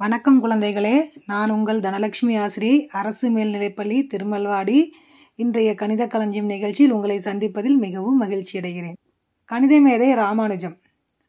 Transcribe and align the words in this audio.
வணக்கம் 0.00 0.38
குழந்தைகளே. 0.44 0.96
நான் 1.26 1.50
உங்கள் 1.50 1.78
தனலட்சுமி 1.84 2.34
ஆசிரி 2.40 2.86
அரசு 2.98 3.26
மேல்நிலைப்பள்ளி 3.36 3.98
திருமல்வாடி. 4.06 4.92
இன்றைய 5.34 5.74
கணித 5.74 6.06
களஞ்சியம் 6.06 6.50
நிகழ்ச்சியில் 6.54 6.92
உங்களை 6.96 7.16
சந்திப்பதில் 7.18 7.78
மிகவும் 7.84 8.16
மகிழ்ச்சி 8.16 8.54
அடைகிறேன். 8.60 8.98
கணித 9.44 9.80
மேதை 9.80 10.08
ராமானுஜம். 10.14 10.76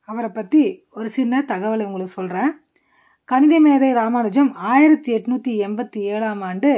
அவரை 0.09 0.29
பற்றி 0.29 0.63
ஒரு 0.89 1.09
சின்ன 1.09 1.41
தகவலை 1.47 1.85
உங்களுக்கு 1.85 2.17
சொல்கிறேன் 2.17 2.51
கணித 3.25 3.59
மேதை 3.59 3.93
ராமானுஜம் 3.93 4.53
ஆயிரத்தி 4.53 5.15
எட்நூற்றி 5.17 5.53
எண்பத்தி 5.67 6.01
ஏழாம் 6.13 6.41
ஆண்டு 6.41 6.73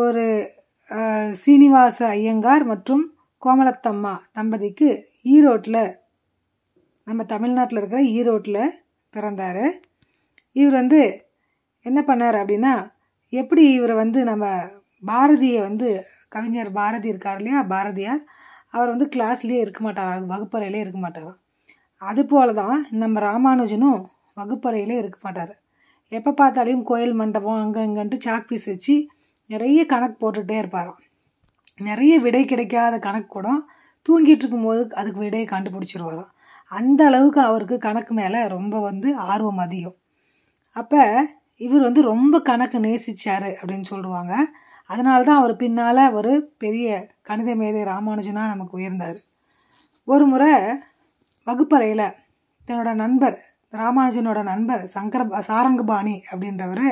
ஒரு 0.00 0.54
சீனிவாச 1.32 2.08
ஐயங்கார் 2.08 2.64
மற்றும் 2.64 3.04
கோமலத்தம்மா 3.46 4.16
தம்பதிக்கு 4.32 4.90
ஈரோட்டில் 5.36 5.84
நம்ம 7.04 7.24
தமிழ்நாட்டில் 7.24 7.78
இருக்கிற 7.78 8.02
ஈரோட்டில் 8.16 8.64
பிறந்தார். 9.10 9.66
இவர் 10.60 10.78
வந்து 10.80 11.00
என்ன 11.86 12.00
பண்ணார் 12.08 12.38
அப்படின்னா 12.42 12.74
எப்படி 13.32 13.64
இவரை 13.78 13.96
வந்து 14.02 14.20
நம்ம 14.24 14.44
பாரதியை 15.02 15.60
வந்து 15.68 15.88
கவிஞர் 16.28 16.70
பாரதி 16.78 17.08
இருக்கார் 17.12 17.38
இல்லையா 17.40 17.60
பாரதியார் 17.74 18.22
அவர் 18.74 18.92
வந்து 18.94 19.06
கிளாஸ்லேயே 19.14 19.60
இருக்க 19.64 19.80
மாட்டார் 19.84 20.30
வகுப்பறையிலே 20.32 20.80
இருக்க 20.84 21.00
மாட்டாராம் 21.04 21.38
அதுபோல 22.02 22.50
தான் 22.62 22.80
நம்ம 23.02 23.20
ராமானுஜனும் 23.20 24.00
வகுப்பறையிலே 24.36 24.96
இருக்க 25.00 25.18
மாட்டார். 25.22 25.52
எப்போ 26.12 26.30
பார்த்தாலையும் 26.40 26.84
கோயில் 26.90 27.14
மண்டபம் 27.20 27.62
அங்கே 27.62 27.80
இங்கன்ட்டு 27.88 28.18
சாக் 28.26 28.48
பீஸ் 28.50 28.66
வச்சு 28.72 28.94
நிறைய 29.50 29.80
கணக்கு 29.92 30.16
போட்டுகிட்டே 30.20 30.56
இருப்பாராம். 30.62 31.00
நிறைய 31.80 32.14
விடை 32.24 32.42
கிடைக்காத 32.44 32.94
கணக்கு 33.06 33.30
கூட 33.36 33.48
தூங்கிட்டு 34.06 34.42
இருக்கும்போது 34.44 34.82
அதுக்கு 35.00 35.20
விடையை 35.24 35.46
கண்டுபிடிச்சிருவாராம். 35.50 36.30
அந்த 36.72 37.00
அளவுக்கு 37.10 37.40
அவருக்கு 37.48 37.76
கணக்கு 37.86 38.12
மேலே 38.20 38.40
ரொம்ப 38.56 38.74
வந்து 38.88 39.08
ஆர்வம் 39.32 39.62
அதிகம். 39.64 39.98
அப்போ 40.78 41.02
இவர் 41.56 41.80
வந்து 41.80 42.02
ரொம்ப 42.02 42.40
கணக்கு 42.40 42.78
நேசிச்சார் 42.78 43.46
அப்படின்னு 43.60 43.84
சொல்லுவாங்க. 43.84 44.32
அதனால 44.86 45.24
தான் 45.24 45.38
அவர் 45.38 45.56
பின்னால் 45.56 46.12
ஒரு 46.12 46.32
பெரிய 46.58 46.88
கணித 47.22 47.54
மேதை 47.54 47.82
ராமானுஜனாக 47.82 48.52
நமக்கு 48.52 48.78
உயர்ந்தார். 48.78 49.18
ஒரு 50.04 50.26
முறை 50.26 50.52
வகுப்பறையில் 51.44 52.06
தன்னோட 52.68 52.94
நண்பர் 52.94 53.36
ராமானுஜனோட 53.72 54.42
நண்பர் 54.42 54.86
சங்கர 54.86 55.40
சாரங்கபாணி 55.40 56.14
அப்படின்றவர் 56.30 56.88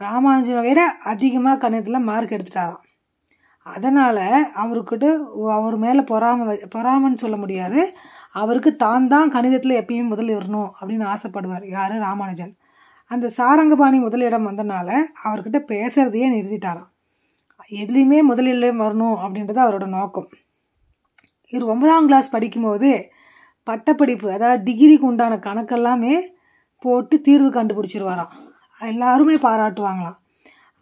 ராமானுஜனை 0.00 0.60
விட 0.60 0.80
அதிகமாக 1.04 1.58
கணிதத்தில் 1.58 2.00
மார்க் 2.00 2.30
எடுத்துட்டாராம். 2.30 2.84
அதனால் 3.66 4.22
அவர்கிட்ட 4.64 5.06
அவர் 5.50 5.76
மேலே 5.76 6.00
பொறாம 6.00 6.42
வ- 6.50 6.64
பொறாமைன்னு 6.74 7.22
சொல்ல 7.24 7.36
முடியாது. 7.36 7.80
அவருக்கு 8.32 8.76
தான் 8.76 9.08
தான் 9.08 9.32
கணிதத்தில் 9.32 9.84
எப்பயும் 9.84 10.08
முதல் 10.08 10.28
வரணும் 10.28 10.70
அப்படின்னு 10.80 11.06
ஆசைப்படுவார் 11.14 11.68
யார்? 11.68 11.92
ராமானுஜன். 11.98 12.54
அந்த 13.10 13.28
சாரங்கபாணி 13.28 13.98
முதலிடம் 13.98 14.46
வந்தனால 14.46 14.88
அவர்கிட்ட 15.24 15.58
பேசுறதையே 15.72 16.26
நிறுத்திட்டாராம். 16.34 16.90
எதுலேயுமே 17.70 18.22
முதலில் 18.22 18.80
வரணும் 18.80 19.16
அப்படின்றது 19.24 19.60
அவரோட 19.66 19.86
நோக்கம். 19.86 20.28
இவர் 21.46 21.68
ஒன்பதாம் 21.68 22.04
கிளாஸ் 22.04 22.30
படிக்கும்போது 22.30 23.10
பட்டப்படிப்பு 23.62 24.32
அதாவது 24.32 24.72
டிகிரிக்கு 24.72 25.08
உண்டான 25.10 25.36
கணக்கெல்லாமே 25.36 26.20
போட்டு 26.78 27.20
தீர்வு 27.20 27.50
கண்டுபிடிச்சிருவாராம். 27.50 28.32
எல்லாருமே 28.80 29.34
பாராட்டுவாங்களாம். 29.34 30.18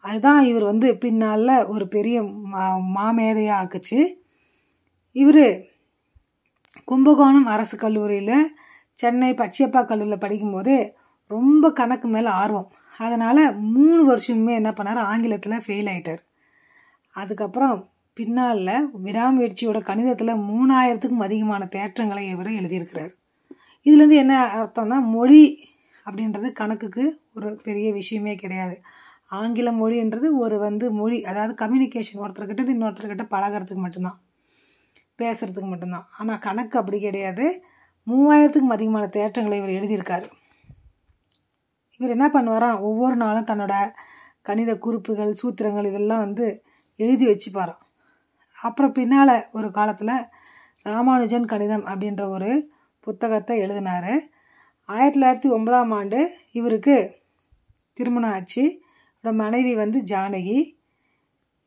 அதுதான் 0.05 0.41
இவர் 0.45 0.65
வந்து 0.65 0.97
பின்னால் 0.97 1.67
ஒரு 1.67 1.89
பெரிய 1.89 2.23
மா 2.23 2.65
மாமேதையாக 2.97 3.61
ஆக்குச்சு. 3.63 4.01
இவர் 5.13 5.47
கும்பகோணம் 6.85 7.47
அரசு 7.47 7.77
கல்லூரியில் 7.79 8.55
சென்னை 8.93 9.35
பச்சையப்பா 9.35 9.81
கல்லூரியில் 9.85 10.19
படிக்கும்போது 10.19 10.97
ரொம்ப 11.27 11.73
கணக்கு 11.73 12.09
மேலே 12.09 12.27
ஆர்வம். 12.27 12.71
அதனால் 12.99 13.57
மூணு 13.59 14.15
வருஷமுமே 14.15 14.55
என்ன 14.55 14.71
பண்ணார்? 14.71 15.03
ஆங்கிலத்தில் 15.11 15.63
ஃபெயில் 15.67 15.91
ஆகிட்டார் 15.93 16.23
அதுக்கப்புறம் 17.11 17.89
பின்னால் 18.15 18.95
விடாமுயற்சியோட 19.05 19.79
கணிதத்தில் 19.83 20.43
மூணாயிரத்துக்கும் 20.51 21.25
அதிகமான 21.29 21.69
தேற்றங்களை 21.71 22.31
இவர் 22.31 22.47
எழுதியிருக்கிறார். 22.47 23.13
இதுலேருந்து 23.85 24.15
என்ன 24.15 24.35
அர்த்தம்னா 24.55 25.01
மொழி 25.01 25.69
அப்படின்றது 26.05 26.53
கணக்குக்கு 26.53 27.23
ஒரு 27.35 27.61
பெரிய 27.63 27.93
விஷயமே 27.93 28.35
கிடையாது. 28.35 28.81
ஆங்கில 29.29 29.71
மொழின்றது 29.71 30.29
ஒரு 30.33 30.59
வந்து 30.59 30.93
மொழி 30.93 31.25
அதாவது 31.25 31.55
கம்யூனிகேஷன் 31.67 32.21
ஒருத்தர்கிட்ட 32.21 32.73
இன்னொருத்தர்கிட்ட 32.75 33.25
பழகுறதுக்கு 33.31 33.75
மட்டும்தான். 33.75 34.21
பேசுகிறதுக்கு 35.19 35.69
மட்டும்தான். 35.69 36.09
ஆனால் 36.19 36.39
கணக்கு 36.39 36.79
அப்படி 36.79 37.01
கிடையாது. 37.01 37.63
மூவாயிரத்துக்கும் 38.07 38.75
அதிகமான 38.77 39.09
தேற்றங்களை 39.13 39.57
இவர் 39.57 39.79
எழுதியிருக்காரு. 39.79 40.29
இவர் 42.01 42.15
என்ன 42.17 42.27
பண்ணுவாராம் 42.35 42.83
ஒவ்வொரு 42.89 43.17
நாளும் 43.17 43.49
தன்னோட 43.51 43.75
கணித 44.43 44.71
குறிப்புகள் 44.79 45.39
சூத்திரங்கள் 45.41 45.91
இதெல்லாம் 45.91 46.25
வந்து 46.27 46.47
எழுதி 47.01 47.27
வச்சுப்பாராம் 47.27 47.83
அப்புறம் 48.59 48.97
பின்னால் 48.99 49.37
ஒரு 49.53 49.69
காலத்தில் 49.71 50.17
ராமானுஜன் 50.87 51.51
கணிதம் 51.53 51.85
அப்படின்ற 51.91 52.23
ஒரு 52.29 52.51
புத்தகத்தை 53.07 53.55
எழுதினார். 53.65 54.13
ஆயிரத்தி 54.89 55.17
தொள்ளாயிரத்தி 55.17 55.49
ஒன்பதாம் 55.57 55.93
ஆண்டு 55.99 56.21
இவருக்கு 56.59 56.97
திருமணம் 57.99 58.35
ஆச்சு. 58.37 58.65
மனைவி 59.25 59.73
வந்து 59.75 59.99
ஜானகி. 60.11 60.59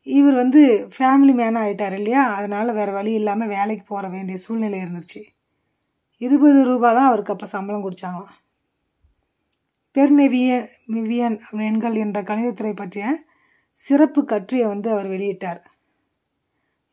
இவர் 0.06 0.36
வந்து 0.42 0.62
ஃபேமிலி 0.94 1.32
மேன் 1.40 1.58
ஆகிட்டார் 1.62 1.96
இல்லையா? 1.98 2.22
அதனால் 2.36 2.76
வேறு 2.78 2.92
வழி 2.92 3.12
இல்லாமல் 3.12 3.52
வேலைக்கு 3.56 3.84
போகிற 3.88 4.08
வேண்டிய 4.14 4.36
சூழ்நிலை 4.44 4.78
இருந்துச்சு. 4.84 5.20
இருபது 6.20 6.60
ரூபா 6.70 6.88
தான் 6.92 7.08
அவருக்கு 7.10 7.34
அப்போ 7.34 7.46
சம்பளம் 7.46 7.84
கொடுத்தாங்களாம் 7.84 8.39
பெர்நெவியன் 10.00 10.68
மிவியன் 10.88 11.34
எண்கள் 11.60 11.94
என்ற 11.94 12.18
கணிதத்துறை 12.22 12.70
பற்றிய 12.74 13.06
சிறப்பு 13.74 14.20
கற்றியை 14.22 14.66
வந்து 14.68 14.88
அவர் 14.90 15.08
வெளியிட்டார். 15.08 15.60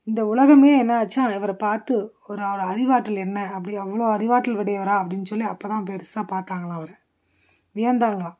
இந்த 0.07 0.25
உலகமே 0.25 0.77
என்ன 0.77 0.93
ஆச்சா 0.97 1.23
இவரை 1.35 1.55
பார்த்து 1.55 1.95
ஒரு 2.27 2.41
அவர் 2.43 2.63
அறிவாற்றல் 2.71 3.15
என்ன 3.15 3.39
அப்படி 3.47 3.77
அவ்வளோ 3.77 4.05
அறிவாற்றல் 4.11 4.59
உடையவரா 4.59 4.95
அப்படின்னு 5.01 5.21
சொல்லி 5.21 5.45
அப்போ 5.45 5.67
தான் 5.67 5.87
பெருசாக 5.89 6.25
பார்த்தாங்களாம் 6.33 6.79
அவரை. 6.79 6.95
வியந்தாங்களாம். 7.75 8.37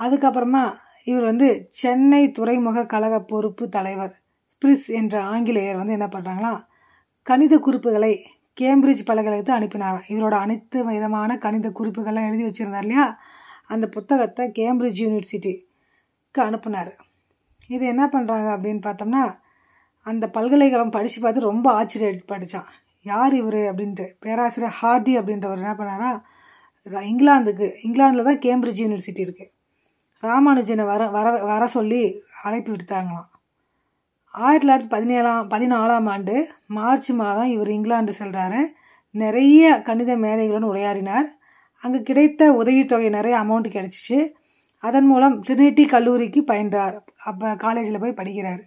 அதுக்கப்புறமா 0.00 0.64
இவர் 1.04 1.22
வந்து 1.22 1.68
சென்னை 1.68 2.30
துறைமுக 2.30 2.86
கழக 2.86 3.20
பொறுப்பு 3.22 3.68
தலைவர் 3.68 4.14
ஸ்பிரிஸ் 4.52 4.88
என்ற 4.88 5.22
ஆங்கிலேயர் 5.22 5.76
வந்து 5.76 5.92
என்ன 5.92 6.08
பண்ணுறாங்களா 6.12 6.54
கணித 7.22 7.58
குறிப்புகளை 7.58 8.14
கேம்பிரிட்ஜ் 8.56 9.06
பல்கலைக்கு 9.08 9.52
அனுப்பினாராம் 9.56 10.06
இவரோட 10.12 10.34
அனைத்து 10.44 10.78
விதமான 10.86 11.30
கணித 11.44 11.68
குறிப்புகள்லாம் 11.78 12.28
எழுதி 12.28 12.44
வச்சுருந்தார் 12.46 12.86
இல்லையா? 12.86 13.06
அந்த 13.72 13.84
புத்தகத்தை 13.96 14.44
கேம்பிரிட்ஜ் 14.58 15.02
யூனிவர்சிட்டிக்கு 15.04 16.40
அனுப்புனார். 16.48 16.92
இது 17.70 17.84
என்ன 17.92 18.04
பண்ணுறாங்க 18.14 18.48
அப்படின்னு 18.56 18.82
பார்த்தோம்னா 18.86 19.24
அந்த 20.06 20.24
பல்கலைக்கழகம் 20.36 20.94
படித்து 20.96 21.20
பார்த்து 21.20 21.48
ரொம்ப 21.50 21.66
ஆச்சரியப்படித்தான் 21.78 22.70
யார் 23.06 23.34
இவர் 23.40 23.60
அப்படின்ட்டு. 23.70 24.06
பேராசிரியர் 24.24 24.76
ஹார்டி 24.80 25.12
அப்படின்றவர் 25.20 25.62
என்ன 25.64 25.74
பண்ணாரா 25.80 26.12
இங்கிலாந்துக்கு 27.10 27.66
இங்கிலாந்தில் 27.86 28.28
தான் 28.30 28.42
கேம்பிரிட்ஜ் 28.46 28.82
யூனிவர்சிட்டி 28.84 29.22
இருக்குது 29.26 29.52
ராமானுஜனை 30.22 30.84
வர 30.92 31.02
வர 31.16 31.30
வர 31.50 31.62
சொல்லி 31.76 32.02
அழைப்பு 32.46 32.70
விடுத்தாங்களாம். 32.72 33.30
ஆயிரத்தி 34.44 34.66
தொள்ளாயிரத்தி 34.66 34.90
பதினேழாம் 34.94 35.50
பதினாலாம் 35.50 36.08
ஆண்டு 36.14 36.34
மார்ச் 36.66 37.10
மாதம் 37.10 37.50
இவர் 37.50 37.70
இங்கிலாந்து 37.70 38.12
செல்கிறாரு 38.18 38.60
நிறைய 39.10 39.82
கணித 39.82 40.16
மேதைகளுடன் 40.16 40.70
உரையாடினார். 40.72 41.28
அங்கே 41.82 42.00
கிடைத்த 42.02 42.52
உதவித்தொகை 42.52 43.08
நிறைய 43.08 43.34
அமௌண்ட் 43.38 43.68
கிடைச்சிச்சு. 43.76 44.18
அதன் 44.78 45.06
மூலம் 45.06 45.42
ட்ரினிட்டி 45.42 45.84
கல்லூரிக்கு 45.88 46.44
பயின்றார். 46.46 46.96
அப்போ 47.24 47.54
காலேஜில் 47.54 47.98
போய் 47.98 48.18
படிக்கிறார். 48.20 48.62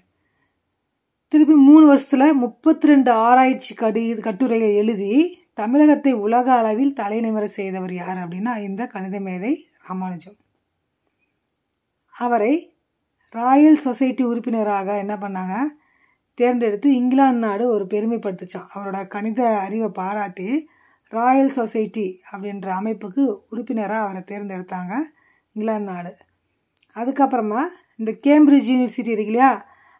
திருப்பி 1.27 1.53
மூணு 1.53 1.85
வருஷத்தில் 1.85 2.33
முப்பத்தி 2.33 2.87
ரெண்டு 2.87 3.11
ஆராய்ச்சி 3.11 3.75
கடி 3.75 4.15
கட்டுரைகள் 4.27 4.73
எழுதி 4.73 5.13
தமிழகத்தை 5.53 6.13
உலக 6.25 6.47
அளவில் 6.53 6.93
தலைநிமிர 6.93 7.43
செய்தவர் 7.43 7.93
யார் 7.93 8.17
அப்படின்னா 8.17 8.53
இந்த 8.61 8.87
கணித 8.87 9.19
மேதை 9.19 9.53
ராமானுஜம். 9.87 10.37
அவரை 12.15 12.53
ராயல் 13.35 13.77
சொசைட்டி 13.77 14.23
உறுப்பினராக 14.23 14.97
என்ன 14.97 15.15
பண்ணாங்க? 15.15 15.55
தேர்ந்தெடுத்து 16.37 16.89
இங்கிலாந்து 16.93 17.43
நாடு 17.45 17.63
ஒரு 17.67 17.85
பெருமைப்படுத்துச்சான் 17.85 18.69
அவரோட 18.73 18.99
கணித 19.07 19.41
அறிவை 19.65 19.89
பாராட்டி 19.99 20.47
ராயல் 21.13 21.53
சொசைட்டி 21.57 22.05
அப்படின்ற 22.31 22.67
அமைப்புக்கு 22.79 23.23
உறுப்பினராக 23.51 24.05
அவரை 24.05 24.21
தேர்ந்தெடுத்தாங்க 24.31 24.93
இங்கிலாந்து 25.55 25.89
நாடு. 25.91 26.11
அதுக்கப்புறமா 26.95 27.61
இந்த 27.95 28.11
கேம்பிரிட்ஜ் 28.25 28.69
யூனிவர்சிட்டி 28.71 29.13
இருக்கு 29.15 29.33
இல்லையா? 29.33 29.51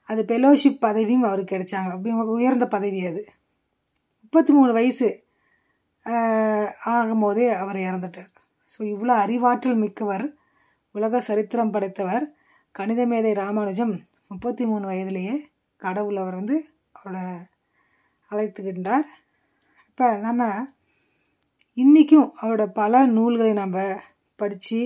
அது 0.10 0.22
ஃபெலோஷிப் 0.30 0.84
பதவியும் 0.86 1.28
அவருக்கு 1.30 1.54
கிடைச்சாங்க. 1.56 1.92
உயர்ந்த 2.38 2.66
பதவி 2.76 3.02
அது. 3.12 3.22
முப்பத்தி 4.24 4.52
மூணு 4.54 4.72
வயசு 4.80 5.08
ஆகும்போதே 6.94 7.48
அவர் 7.62 7.80
இறந்துட்டார். 7.88 8.32
ஸோ 8.72 8.80
இவ்வளோ 8.94 9.14
அறிவாற்றல் 9.24 9.82
மிக்கவர் 9.84 10.26
உலக 10.96 11.20
சரித்திரம் 11.30 11.74
படைத்தவர் 11.76 12.26
கணித 12.80 13.06
மேதை 13.06 13.34
ராமானுஜம் 13.34 14.00
முப்பத்தி 14.28 14.66
மூணு 14.66 14.86
வயதிலேயே 14.86 15.50
கடவுள் 15.78 16.16
அவர் 16.16 16.34
வந்து 16.34 16.58
அவரோட 16.98 17.48
அழைத்துக்கின்றார். 18.32 19.04
இப்போ 19.90 20.18
நம்ம 20.18 20.68
இன்றைக்கும் 21.74 22.34
அவரோட 22.42 22.66
பல 22.66 23.06
நூல்களை 23.06 23.54
நம்ம 23.54 23.98
படித்து 24.36 24.80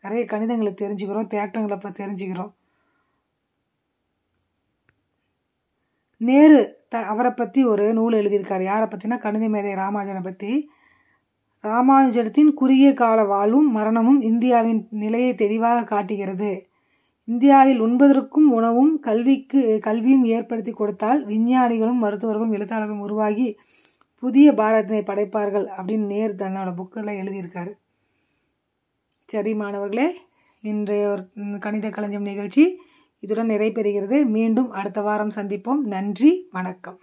நிறைய 0.00 0.24
கணிதங்களை 0.24 0.72
தெரிஞ்சுக்கிறோம் 0.74 1.30
தேட்டங்களை 1.34 1.78
பற்றி 1.80 2.04
தெரிஞ்சுக்கிறோம். 2.04 2.52
நேரு 6.16 6.86
த 6.88 7.02
அவரை 7.02 7.30
பற்றி 7.30 7.64
ஒரு 7.64 7.92
நூல் 7.92 8.12
எழுதியிருக்கார். 8.12 8.62
யாரை 8.62 8.88
பற்றினா 8.88 9.18
கணித 9.18 9.48
மேதை 9.48 9.74
ராமானுஜனை 9.74 10.22
பற்றி 10.22 10.70
ராமானுஜத்தின் 11.64 12.50
குறுகிய 12.54 12.94
கால 12.94 13.24
வாழ்வும் 13.24 13.70
மரணமும் 13.70 14.20
இந்தியாவின் 14.20 14.88
நிலையை 14.90 15.34
தெளிவாக 15.34 15.84
காட்டுகிறது. 15.84 16.67
இந்தியாவில் 17.28 17.80
உண்பதற்கும் 17.80 18.46
உணவும் 18.58 18.92
கல்விக்கு 19.00 19.62
கல்வியும் 19.86 20.24
ஏற்படுத்தி 20.36 20.72
கொடுத்தால் 20.72 21.20
விஞ்ஞானிகளும் 21.26 22.02
மருத்துவர்களும் 22.04 22.54
எழுத்தாளர்களும் 22.56 23.04
உருவாகி 23.06 23.48
புதிய 24.22 24.52
பாரதத்தினை 24.52 25.02
படைப்பார்கள் 25.10 25.66
அப்படின்னு 25.78 26.06
நேர் 26.12 26.34
தன்னோட 26.34 26.70
புக்கில் 26.78 27.18
எழுதியிருக்காரு. 27.22 27.72
சரி 29.24 29.54
மாணவர்களே 29.54 30.08
இன்றைய 30.62 31.08
ஒரு 31.08 31.24
கணித 31.58 31.90
களஞ்சியம் 31.90 32.28
நிகழ்ச்சி 32.30 32.64
இதுடன் 33.26 33.50
நிறைவு 33.52 33.74
பெறுகிறது. 33.78 34.18
மீண்டும் 34.36 34.70
அடுத்த 34.70 35.00
வாரம் 35.00 35.36
சந்திப்போம். 35.36 35.82
நன்றி 35.94 36.48
வணக்கம். 36.50 36.98